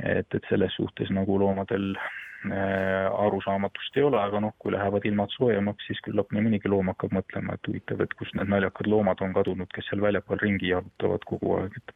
[0.02, 5.30] et, et selles suhtes nagu loomadel äh, arusaamatust ei ole, aga noh, kui lähevad ilmad
[5.36, 9.22] soojemaks, siis küllap nii mõnigi loom hakkab mõtlema, et huvitav, et kus need naljakad loomad
[9.22, 11.94] on kadunud, kes seal väljapool ringi jalutavad kogu aeg, et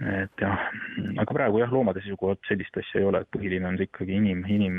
[0.00, 0.68] et jah,
[1.20, 4.44] aga praegu jah, loomade seisukohalt sellist asja ei ole, et põhiline on see ikkagi inim,
[4.48, 4.78] inim,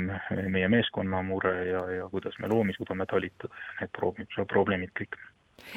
[0.50, 5.20] meie meeskonna mure ja, ja kuidas me loomi suudame talitada ja need probleemid, probleemid kõik.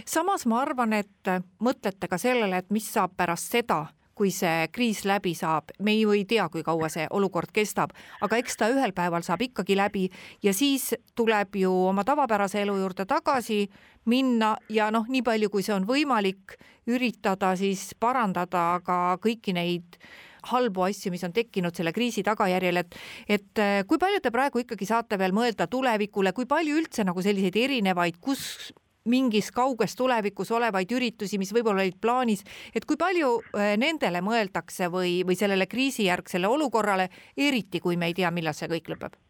[0.06, 3.84] samas ma arvan, et mõtlete ka sellele, et mis saab pärast seda,
[4.16, 8.40] kui see kriis läbi saab, me ju ei tea, kui kaua see olukord kestab, aga
[8.42, 10.06] eks ta ühel päeval saab ikkagi läbi
[10.44, 13.66] ja siis tuleb ju oma tavapärase elu juurde tagasi
[14.06, 16.56] minna ja noh, nii palju, kui see on võimalik,
[16.88, 20.00] üritada siis parandada ka kõiki neid
[20.46, 22.98] halbu asju, mis on tekkinud selle kriisi tagajärjel, et
[23.38, 27.58] et kui palju te praegu ikkagi saate veel mõelda tulevikule, kui palju üldse nagu selliseid
[27.58, 28.72] erinevaid, kus
[29.10, 32.44] mingis kauges tulevikus olevaid üritusi, mis võib-olla olid plaanis,
[32.76, 38.18] et kui palju äh, nendele mõeldakse või, või sellele kriisijärgsele olukorrale, eriti kui me ei
[38.18, 39.22] tea, millal see kõik lõpeb?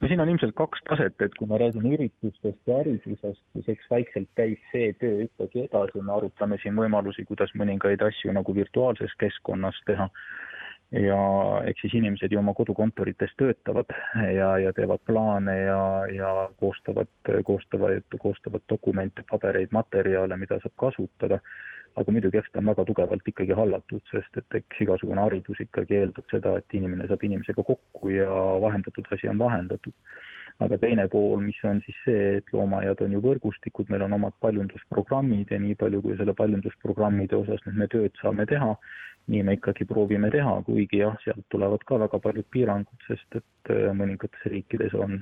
[0.00, 3.88] no siin on ilmselt kaks taset, et kui me räägime üritustest ja haridusest, siis eks
[3.90, 9.16] vaikselt käib see töö ikkagi edasi, me arutame siin võimalusi, kuidas mõningaid asju nagu virtuaalses
[9.22, 10.10] keskkonnas teha
[10.94, 11.20] ja
[11.66, 13.90] eks siis inimesed ju oma kodukontorites töötavad
[14.36, 15.80] ja, ja teevad plaane ja,
[16.14, 17.10] ja koostavad,
[17.44, 21.40] koostavad, koostavad dokumente, pabereid, materjale, mida saab kasutada.
[21.96, 25.96] aga muidugi, eks ta on väga tugevalt ikkagi hallatud, sest et eks igasugune haridus ikkagi
[25.96, 28.28] eeldab seda, et inimene saab inimesega kokku ja
[28.60, 29.94] vahendatud asi on vahendatud
[30.64, 34.36] aga teine pool, mis on siis see, et loomaaiad on ju võrgustikud, meil on omad
[34.44, 38.70] paljundusprogrammid ja nii palju, kui selle paljundusprogrammide osas nüüd me tööd saame teha,
[39.32, 43.72] nii me ikkagi proovime teha, kuigi jah, sealt tulevad ka väga paljud piirangud, sest et
[43.74, 45.18] äh, mõningates riikides on,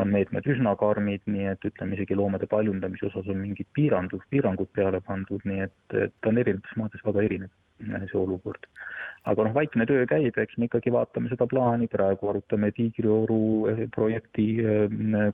[0.00, 4.72] on meetmed üsna karmid, nii et ütleme, isegi loomade paljundamise osas on mingid piirangud, piirangud
[4.76, 8.66] peale pandud, nii et, et ta on erinevates maades väga erinev see olukord.
[9.24, 13.38] aga noh, vaikne töö käib, eks me ikkagi vaatame seda plaani, praegu arutame Tiigrioru
[13.94, 14.46] projekti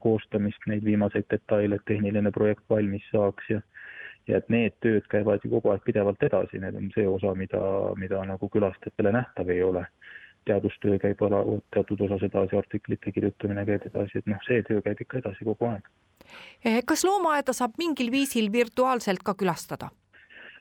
[0.04, 3.62] koostamist, neid viimaseid detaile, et tehniline projekt valmis saaks ja
[4.28, 7.60] ja et need tööd käivad ju kogu aeg pidevalt edasi, need on see osa, mida,
[7.96, 9.86] mida nagu külastajatele nähtav ei ole
[10.48, 11.42] teadustöö käib ala,
[11.74, 15.68] teatud osas edasi, artiklite kirjutamine käib edasi, et noh, see töö käib ikka edasi kogu
[15.68, 15.88] aeg.
[16.64, 19.90] Eh, kas loomaaeda saab mingil viisil virtuaalselt ka külastada?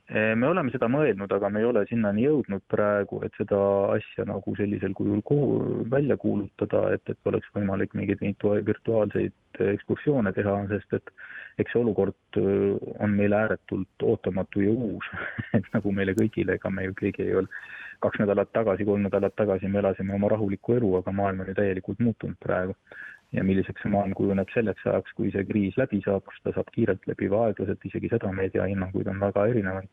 [0.07, 3.57] Me oleme seda mõelnud, aga me ei ole sinnani jõudnud praegu, et seda
[3.91, 5.57] asja nagu sellisel kujul kuhu,
[5.91, 8.23] välja kuulutada, et, et oleks võimalik mingeid
[8.69, 11.11] virtuaalseid ekskursioone teha, sest et
[11.59, 15.11] eks see olukord on meile ääretult ootamatu ja uus
[15.57, 17.51] et nagu meile kõigile, ega me ju keegi ei ole
[17.99, 21.57] kaks nädalat tagasi, kolm nädalat tagasi me elasime oma rahulikku elu, aga maailm on ju
[21.57, 22.75] täielikult muutunud praegu.
[23.35, 26.69] Ja milliseks see maailm kujuneb selleks ajaks, kui see kriis läbi saab, kas ta saab
[26.75, 29.89] kiirelt läbi või aeglaselt, isegi seda meediahinnanguid on väga erinevaid.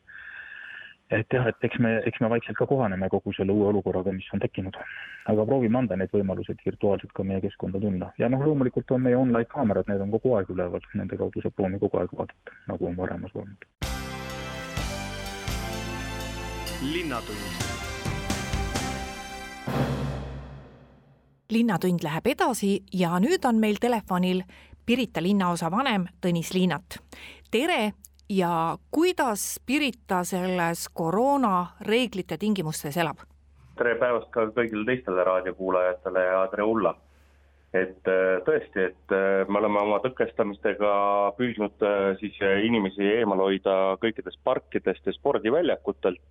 [1.15, 4.29] et jah, et eks me, eks me vaikselt ka kohaneme kogu selle uue olukorraga, mis
[4.33, 4.77] on tekkinud.
[5.33, 9.17] aga proovime anda neid võimalusi virtuaalselt ka meie keskkonda tunda ja noh, loomulikult on meie
[9.17, 12.87] online kaamerad, need on kogu aeg üleval, nende kaudu saab loomi kogu aeg vaadata, nagu
[12.91, 13.69] on varamas olnud.
[16.85, 17.94] linnatund
[21.51, 24.41] linnatund läheb edasi ja nüüd on meil telefonil
[24.85, 26.99] Pirita linnaosa vanem Tõnis Liinat.
[27.51, 27.93] tere
[28.29, 33.17] ja kuidas Pirita selles koroona reeglite tingimustes elab?
[33.77, 36.95] tere päevast ka kõigile teistele raadiokuulajatele ja tere Ulla!
[37.75, 40.91] et äh, tõesti, et äh, me oleme oma tõkestamistega
[41.37, 46.21] püüdnud äh, siis inimesi eemal hoida kõikidest parkidest ja spordiväljakutelt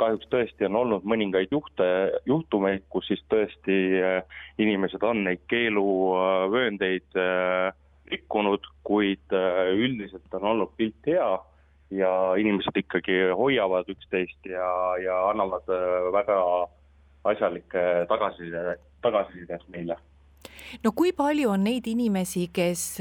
[0.00, 1.86] kahjuks tõesti on olnud mõningaid juhte,
[2.28, 7.68] juhtumeid, kus siis tõesti äh, inimesed on neid keeluvööndeid äh,
[8.10, 9.36] rikkunud, kuid
[9.76, 11.28] üldiselt on olnud pilt hea
[11.94, 14.66] ja inimesed ikkagi hoiavad üksteist ja,
[14.98, 15.68] ja annavad
[16.10, 16.40] väga
[17.30, 19.94] asjalikke tagasisidet, tagasisidet meile.
[20.82, 22.98] no kui palju on neid inimesi, kes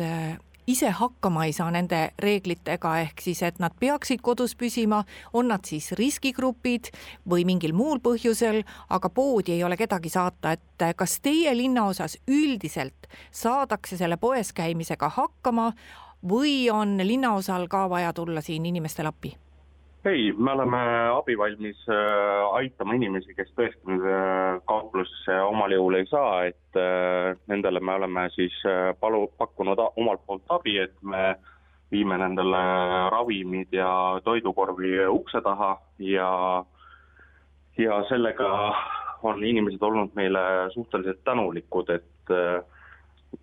[0.70, 5.02] ise hakkama ei saa nende reeglitega, ehk siis, et nad peaksid kodus püsima,
[5.34, 6.92] on nad siis riskigrupid
[7.30, 13.10] või mingil muul põhjusel, aga poodi ei ole kedagi saata, et kas teie linnaosas üldiselt
[13.32, 15.72] saadakse selle poes käimisega hakkama
[16.30, 19.34] või on linnaosal ka vaja tulla siin inimestele appi?
[20.10, 20.80] Ei, me oleme
[21.14, 27.80] abivalmis äh, aitama inimesi, kes tõesti äh, kauplusesse omal jõul ei saa, et äh, nendele
[27.80, 28.56] me oleme siis
[29.00, 31.36] palu, pakkunud omalt poolt abi, et me
[31.92, 32.64] viime nendele
[33.14, 33.92] ravimid ja
[34.24, 35.72] toidukorvi ukse taha
[36.06, 36.32] ja,
[37.78, 38.50] ja sellega
[39.24, 40.42] on inimesed olnud meile
[40.74, 42.62] suhteliselt tänulikud, et äh,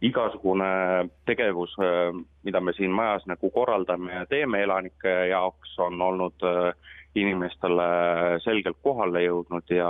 [0.03, 2.13] igasugune tegevus, äh,
[2.45, 6.73] mida me siin majas nagu korraldame ja teeme elanike jaoks, on olnud äh,
[7.17, 7.89] inimestele
[8.45, 9.89] selgelt kohale jõudnud ja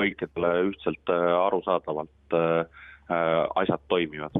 [0.00, 2.14] kõikidele ühtselt äh, arusaadavalt
[3.06, 4.34] asjad toimivad.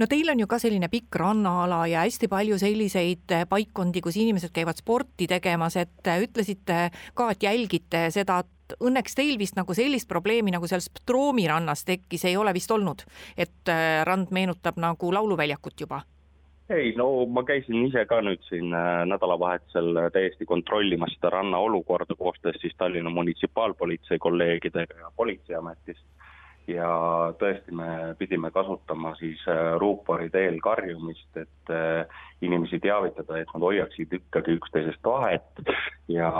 [0.00, 4.54] No teil on ju ka selline pikk rannaala ja hästi palju selliseid paikkondi, kus inimesed
[4.56, 10.08] käivad sporti tegemas, et ütlesite ka, et jälgite seda, et õnneks teil vist nagu sellist
[10.08, 13.04] probleemi, nagu seal Stroomi rannas tekkis, ei ole vist olnud,
[13.36, 16.02] et äh, rand meenutab nagu lauluväljakut juba?
[16.68, 22.14] ei, no ma käisin ise ka nüüd siin äh, nädalavahetusel täiesti kontrollimas seda ranna olukorda
[22.18, 26.04] koostöös siis Tallinna munitsipaalpolitsei kolleegidega ja Politseiametist
[26.68, 26.88] ja
[27.40, 33.64] tõesti, me pidime kasutama siis äh, ruupori teel karjumist, et äh, inimesi teavitada, et nad
[33.64, 35.62] hoiaksid ikkagi üksteisest vahet.
[36.12, 36.30] Ja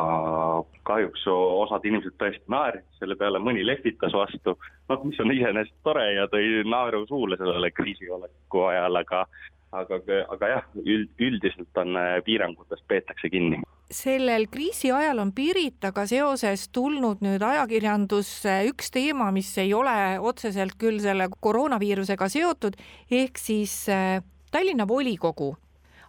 [0.88, 4.56] kahjuks osad inimesed tõesti naersid selle peale, mõni lehvitas vastu,
[4.88, 9.24] noh, mis on iseenesest tore ja tõi naeru suule sellele kriisioleku ajal, aga
[9.72, 9.98] aga,
[10.32, 13.60] aga jah, üld, üldiselt on äh, piirangutest peetakse kinni.
[13.90, 20.76] Sellel kriisi ajal on Piritaga seoses tulnud nüüd ajakirjandusse üks teema, mis ei ole otseselt
[20.80, 22.76] küll selle koroonaviirusega seotud,
[23.10, 24.20] ehk siis äh,
[24.52, 25.54] Tallinna volikogu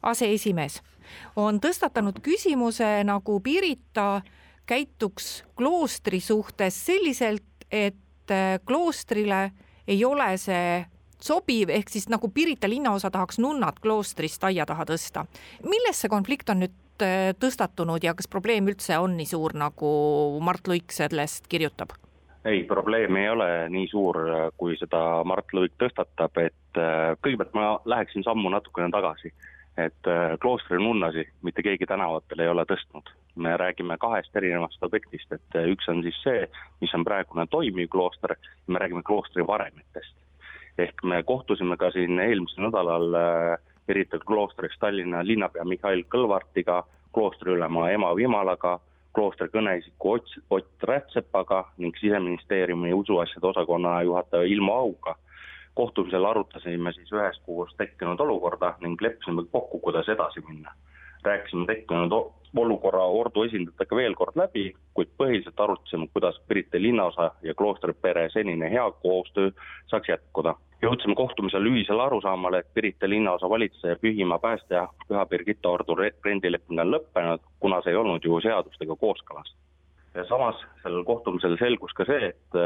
[0.04, 0.80] aseesimees
[1.40, 4.22] on tõstatanud küsimuse, nagu Pirita
[4.70, 9.50] käituks kloostri suhtes selliselt, et äh, kloostrile
[9.90, 10.86] ei ole see
[11.22, 15.26] sobiv, ehk siis nagu Pirita linnaosa tahaks nunnad kloostrist aia taha tõsta.
[15.64, 19.90] milles see konflikt on nüüd Äh, tõstatunud ja kas probleem üldse on nii suur, nagu
[20.44, 21.94] Mart Luik sellest kirjutab?
[22.48, 24.18] ei, probleem ei ole nii suur,
[24.60, 29.32] kui seda Mart Luik tõstatab, et äh, kõigepealt ma läheksin sammu natukene tagasi.
[29.80, 33.16] et äh, kloostri nunnasi mitte keegi tänavatel ei ole tõstnud.
[33.36, 36.48] me räägime kahest erinevast objektist, et üks on siis see,
[36.82, 38.36] mis on praegune toimiv klooster
[38.68, 40.16] me räägime kloostri varemetest.
[40.80, 43.58] Ehk me kohtusime ka siin eelmisel nädalal äh,
[43.90, 48.76] Pirita kloostris Tallinna linnapea Mihhail Kõlvartiga, kloostriülema ema Vimalaga,
[49.18, 55.16] kloostri kõneisiku Ott, Ott Rätsepaga ning Siseministeeriumi usuasjade osakonna juhataja Ilmo Auga.
[55.74, 60.72] kohtumisel arutasime siis üheskoos tekkinud olukorda ning leppisime kokku, kuidas edasi minna.
[61.24, 62.12] rääkisime tekkinud
[62.58, 68.30] olukorra Ordu esindajatega veel kord läbi, kuid põhiliselt arutasime, kuidas Pirita linnaosa ja kloostri pere
[68.30, 69.52] senine hea koostöö
[69.88, 75.96] saaks jätkuda jõudsime kohtumisel ühisele arusaamale, et Pirita linnaosa valitseja Pühimaa päästja Püha Birgitta ordu
[75.96, 79.56] rendileping on lõppenud, kuna see ei olnud ju seadustega kooskõlas.
[80.16, 82.58] ja samas sellel kohtumisel selgus ka see, et,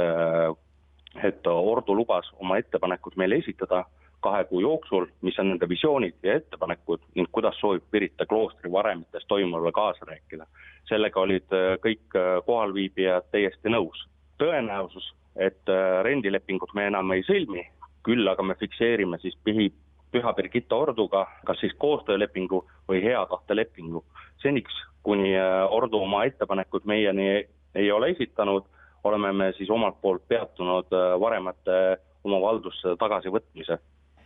[1.23, 3.83] et ordu lubas oma ettepanekud meile esitada
[4.23, 9.25] kahe kuu jooksul, mis on nende visioonid ja ettepanekud ning kuidas soovib Pirita kloostri varemites
[9.27, 10.45] toimuvale kaasa rääkida.
[10.87, 11.53] sellega olid
[11.85, 14.07] kõik kohalviibijad täiesti nõus.
[14.37, 15.69] tõenäosus, et
[16.03, 17.67] rendilepingut me enam ei sõlmi,
[18.03, 19.71] küll aga me fikseerime siis Pihi,
[20.11, 24.03] Püha Birgitta orduga kas siis koostöölepingu või hea tahte lepingu.
[24.43, 27.27] seniks, kuni äh, ordu oma ettepanekud meieni
[27.75, 28.65] ei ole esitanud,
[29.03, 33.79] oleme me siis omalt poolt peatunud äh, varemate oma valdusse tagasivõtmise.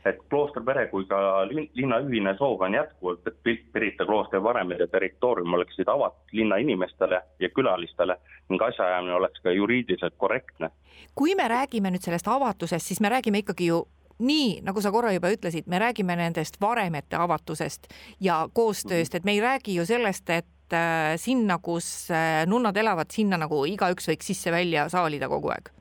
[0.10, 1.17] Et klooster pere kui ka
[1.50, 3.38] linna ühine soov on jätkuvalt, et
[3.74, 8.17] Pirita kloostri varemed ja territoorium oleksid avatud linna inimestele ja külalistele
[8.50, 10.70] ning asjaajamine oleks ka juriidiliselt korrektne.
[11.15, 13.84] Kui me räägime nüüd sellest avatusest, siis me räägime ikkagi ju
[14.20, 17.89] nii, nagu sa korra juba ütlesid, me räägime nendest varemete avatusest
[18.20, 23.12] ja koostööst, et me ei räägi ju sellest, et äh, sinna, kus äh, nunnad elavad,
[23.13, 25.77] sinna nagu igaüks võiks sisse-välja saalida kogu aeg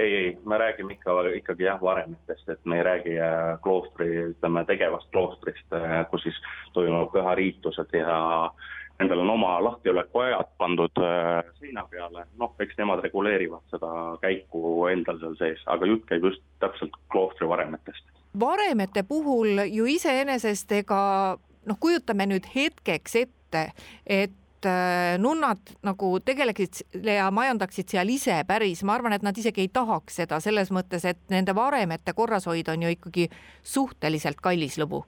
[0.00, 4.64] ei, ei, me räägime ikka, ikkagi jah, varemetest, et me ei räägi äh, kloostri, ütleme
[4.68, 5.78] tegevast kloostrist,
[6.10, 6.42] kus siis
[6.74, 8.20] toimuvad pühariitused ja
[9.00, 15.16] Nendel on oma lahtiolekuajad pandud äh, seina peale, noh, eks nemad reguleerivad seda käiku endal
[15.22, 18.04] seal sees, aga jutt käib just täpselt kloostri varemetest.
[18.40, 21.00] varemete puhul ju iseenesest ega
[21.66, 23.64] noh, kujutame nüüd hetkeks ette,
[24.06, 24.36] et
[24.66, 29.70] äh, nunnad nagu tegeleksid ja majandaksid seal ise päris, ma arvan, et nad isegi ei
[29.72, 33.28] tahaks seda selles mõttes, et nende varemete korrashoid on ju ikkagi
[33.62, 35.04] suhteliselt kallis lõbu.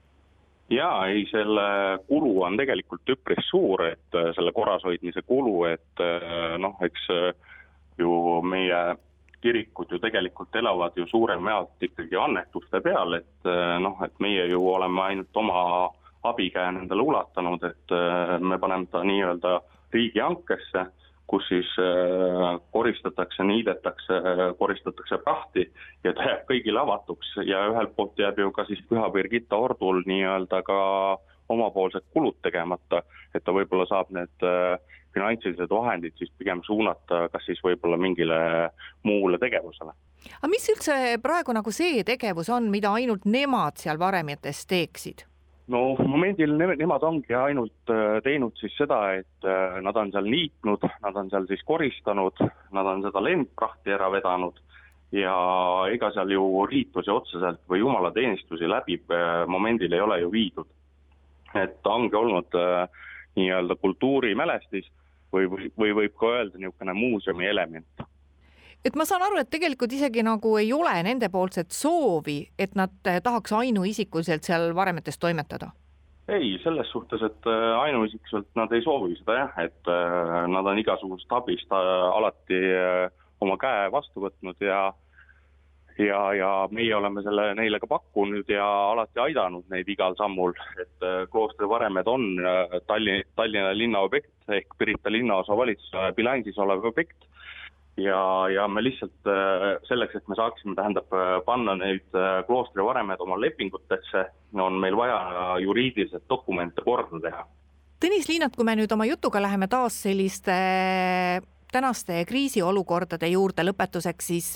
[0.73, 1.63] Jaa, ei, selle
[2.07, 7.09] kulu on tegelikult üpris suur, et äh, selle korrashoidmise kulu, et äh, noh, eks
[7.99, 8.83] ju meie
[9.43, 13.49] kirikud ju tegelikult elavad ju suuremjaolt ikkagi annetuste peal, et
[13.83, 15.91] noh, et meie ju oleme ainult oma
[16.23, 17.93] abikäe nendele ulatanud, et
[18.39, 19.57] me paneme ta nii-öelda
[19.93, 20.85] riigihankesse
[21.27, 24.13] kus siis äh, koristatakse, niidetakse,
[24.57, 25.65] koristatakse prahti
[26.03, 30.03] ja ta jääb kõigile avatuks ja ühelt poolt jääb ju ka siis Püha Birgitta ordul
[30.05, 30.79] nii-öelda ka
[31.49, 33.01] omapoolsed kulud tegemata,
[33.35, 34.77] et ta võib-olla saab need äh,
[35.13, 38.39] finantsilised vahendid siis pigem suunata kas siis võib-olla mingile
[39.03, 39.93] muule tegevusele.
[40.37, 45.25] aga mis üldse praegu nagu see tegevus on, mida ainult nemad seal varemetes teeksid?
[45.71, 50.27] No momendil ne nemad ongi ainult äh, teinud siis seda, et äh, nad on seal
[50.27, 52.43] niitnud, nad on seal siis koristanud,
[52.75, 54.59] nad on seda lendprahti ära vedanud
[55.13, 55.35] ja
[55.93, 60.67] ega seal ju riitusi otseselt või jumalateenistusi läbi äh, momendil ei ole ju viidud.
[61.53, 62.55] et ongi olnud
[63.37, 64.87] nii-öelda kultuurimälestis
[65.33, 68.05] või, või, või võib ka öelda niisugune muuseumi element
[68.85, 73.21] et ma saan aru, et tegelikult isegi nagu ei ole nendepoolset soovi, et nad eh,
[73.23, 75.71] tahaks ainuisikuliselt seal varemetes toimetada?
[76.31, 80.79] ei, selles suhtes, et eh, ainuisikuliselt nad ei soovi seda jah, et eh, nad on
[80.79, 82.59] igasugust abist alati
[83.43, 84.85] oma käe vastu võtnud ja
[85.99, 91.05] ja, ja meie oleme selle neile ka pakkunud ja alati aidanud neid igal sammul, et
[91.29, 92.25] kloostri varemed on
[92.87, 97.27] Tallinn, Tallinna linna objekt ehk Pirita linnaosa valitsuse bilansis olev objekt
[97.97, 102.85] ja, ja me lihtsalt äh, selleks, et me saaksime, tähendab, äh, panna neid äh, kloostri
[102.85, 107.45] varemed oma lepingutesse, on meil vaja juriidiliselt dokumente korda teha.
[108.03, 110.55] Tõnis Liinat, kui me nüüd oma jutuga läheme taas selliste
[111.73, 114.49] tänaste kriisiolukordade juurde lõpetuseks, siis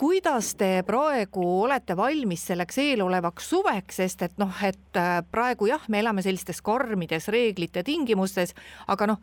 [0.00, 6.00] kuidas te praegu olete valmis selleks eelolevaks suveks, sest et noh, et praegu jah, me
[6.00, 8.56] elame sellistes karmides reeglite tingimustes,
[8.88, 9.20] aga noh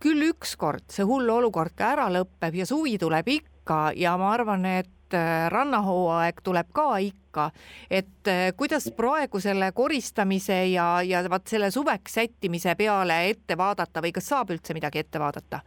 [0.00, 4.64] küll ükskord see hull olukord ka ära lõpeb ja suvi tuleb ikka ja ma arvan,
[4.80, 7.50] et äh, rannahooaeg tuleb ka ikka,
[7.90, 14.02] et äh, kuidas praegu selle koristamise ja, ja vaat selle suveks sättimise peale ette vaadata
[14.02, 15.60] või kas saab üldse midagi ette vaadata?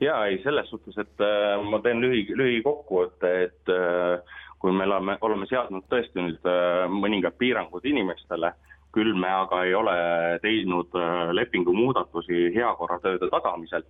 [0.00, 5.18] ja ei, selles suhtes, et äh, ma teen lühi, lühikokkuvõtte, et äh, kui me oleme,
[5.26, 9.96] oleme seadnud tõesti nüüd äh, mõningad piirangud inimestele äh,, küll me aga ei ole
[10.44, 13.84] teinud äh, lepingu muudatusi heakorratööde tagamisel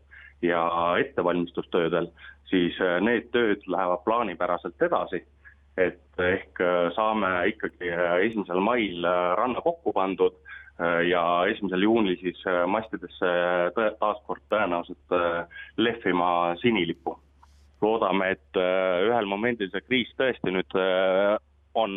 [0.45, 0.63] ja
[1.01, 2.11] ettevalmistustöödel,
[2.51, 5.23] siis äh, need tööd lähevad plaanipäraselt edasi,
[5.79, 7.93] et ehk äh, saame ikkagi
[8.27, 9.07] esimesel mail
[9.39, 10.43] ranna kokku pandud,
[11.09, 13.29] ja esimesel juunil siis mastidesse
[13.73, 15.15] taas kord tõenäoliselt
[15.81, 16.27] lehvima
[16.61, 17.15] sinilipu.
[17.81, 18.59] loodame, et
[19.09, 20.77] ühel momendil see kriis tõesti nüüd
[21.81, 21.97] on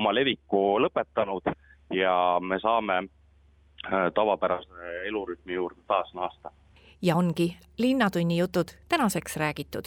[0.00, 1.52] oma leviku lõpetanud
[1.94, 3.08] ja me saame
[4.14, 6.50] tavapärase elurütmi juurde taas naasta
[7.02, 9.84] ja ongi Linnatunni jutud tänaseks räägitud.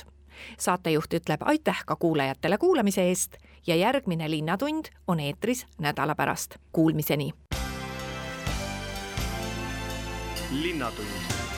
[0.58, 3.38] saatejuht ütleb aitäh ka kuulajatele kuulamise eest
[3.68, 6.56] ja järgmine Linnatund on eetris nädala pärast.
[6.72, 7.32] Kuulmiseni.
[10.52, 11.57] linnatund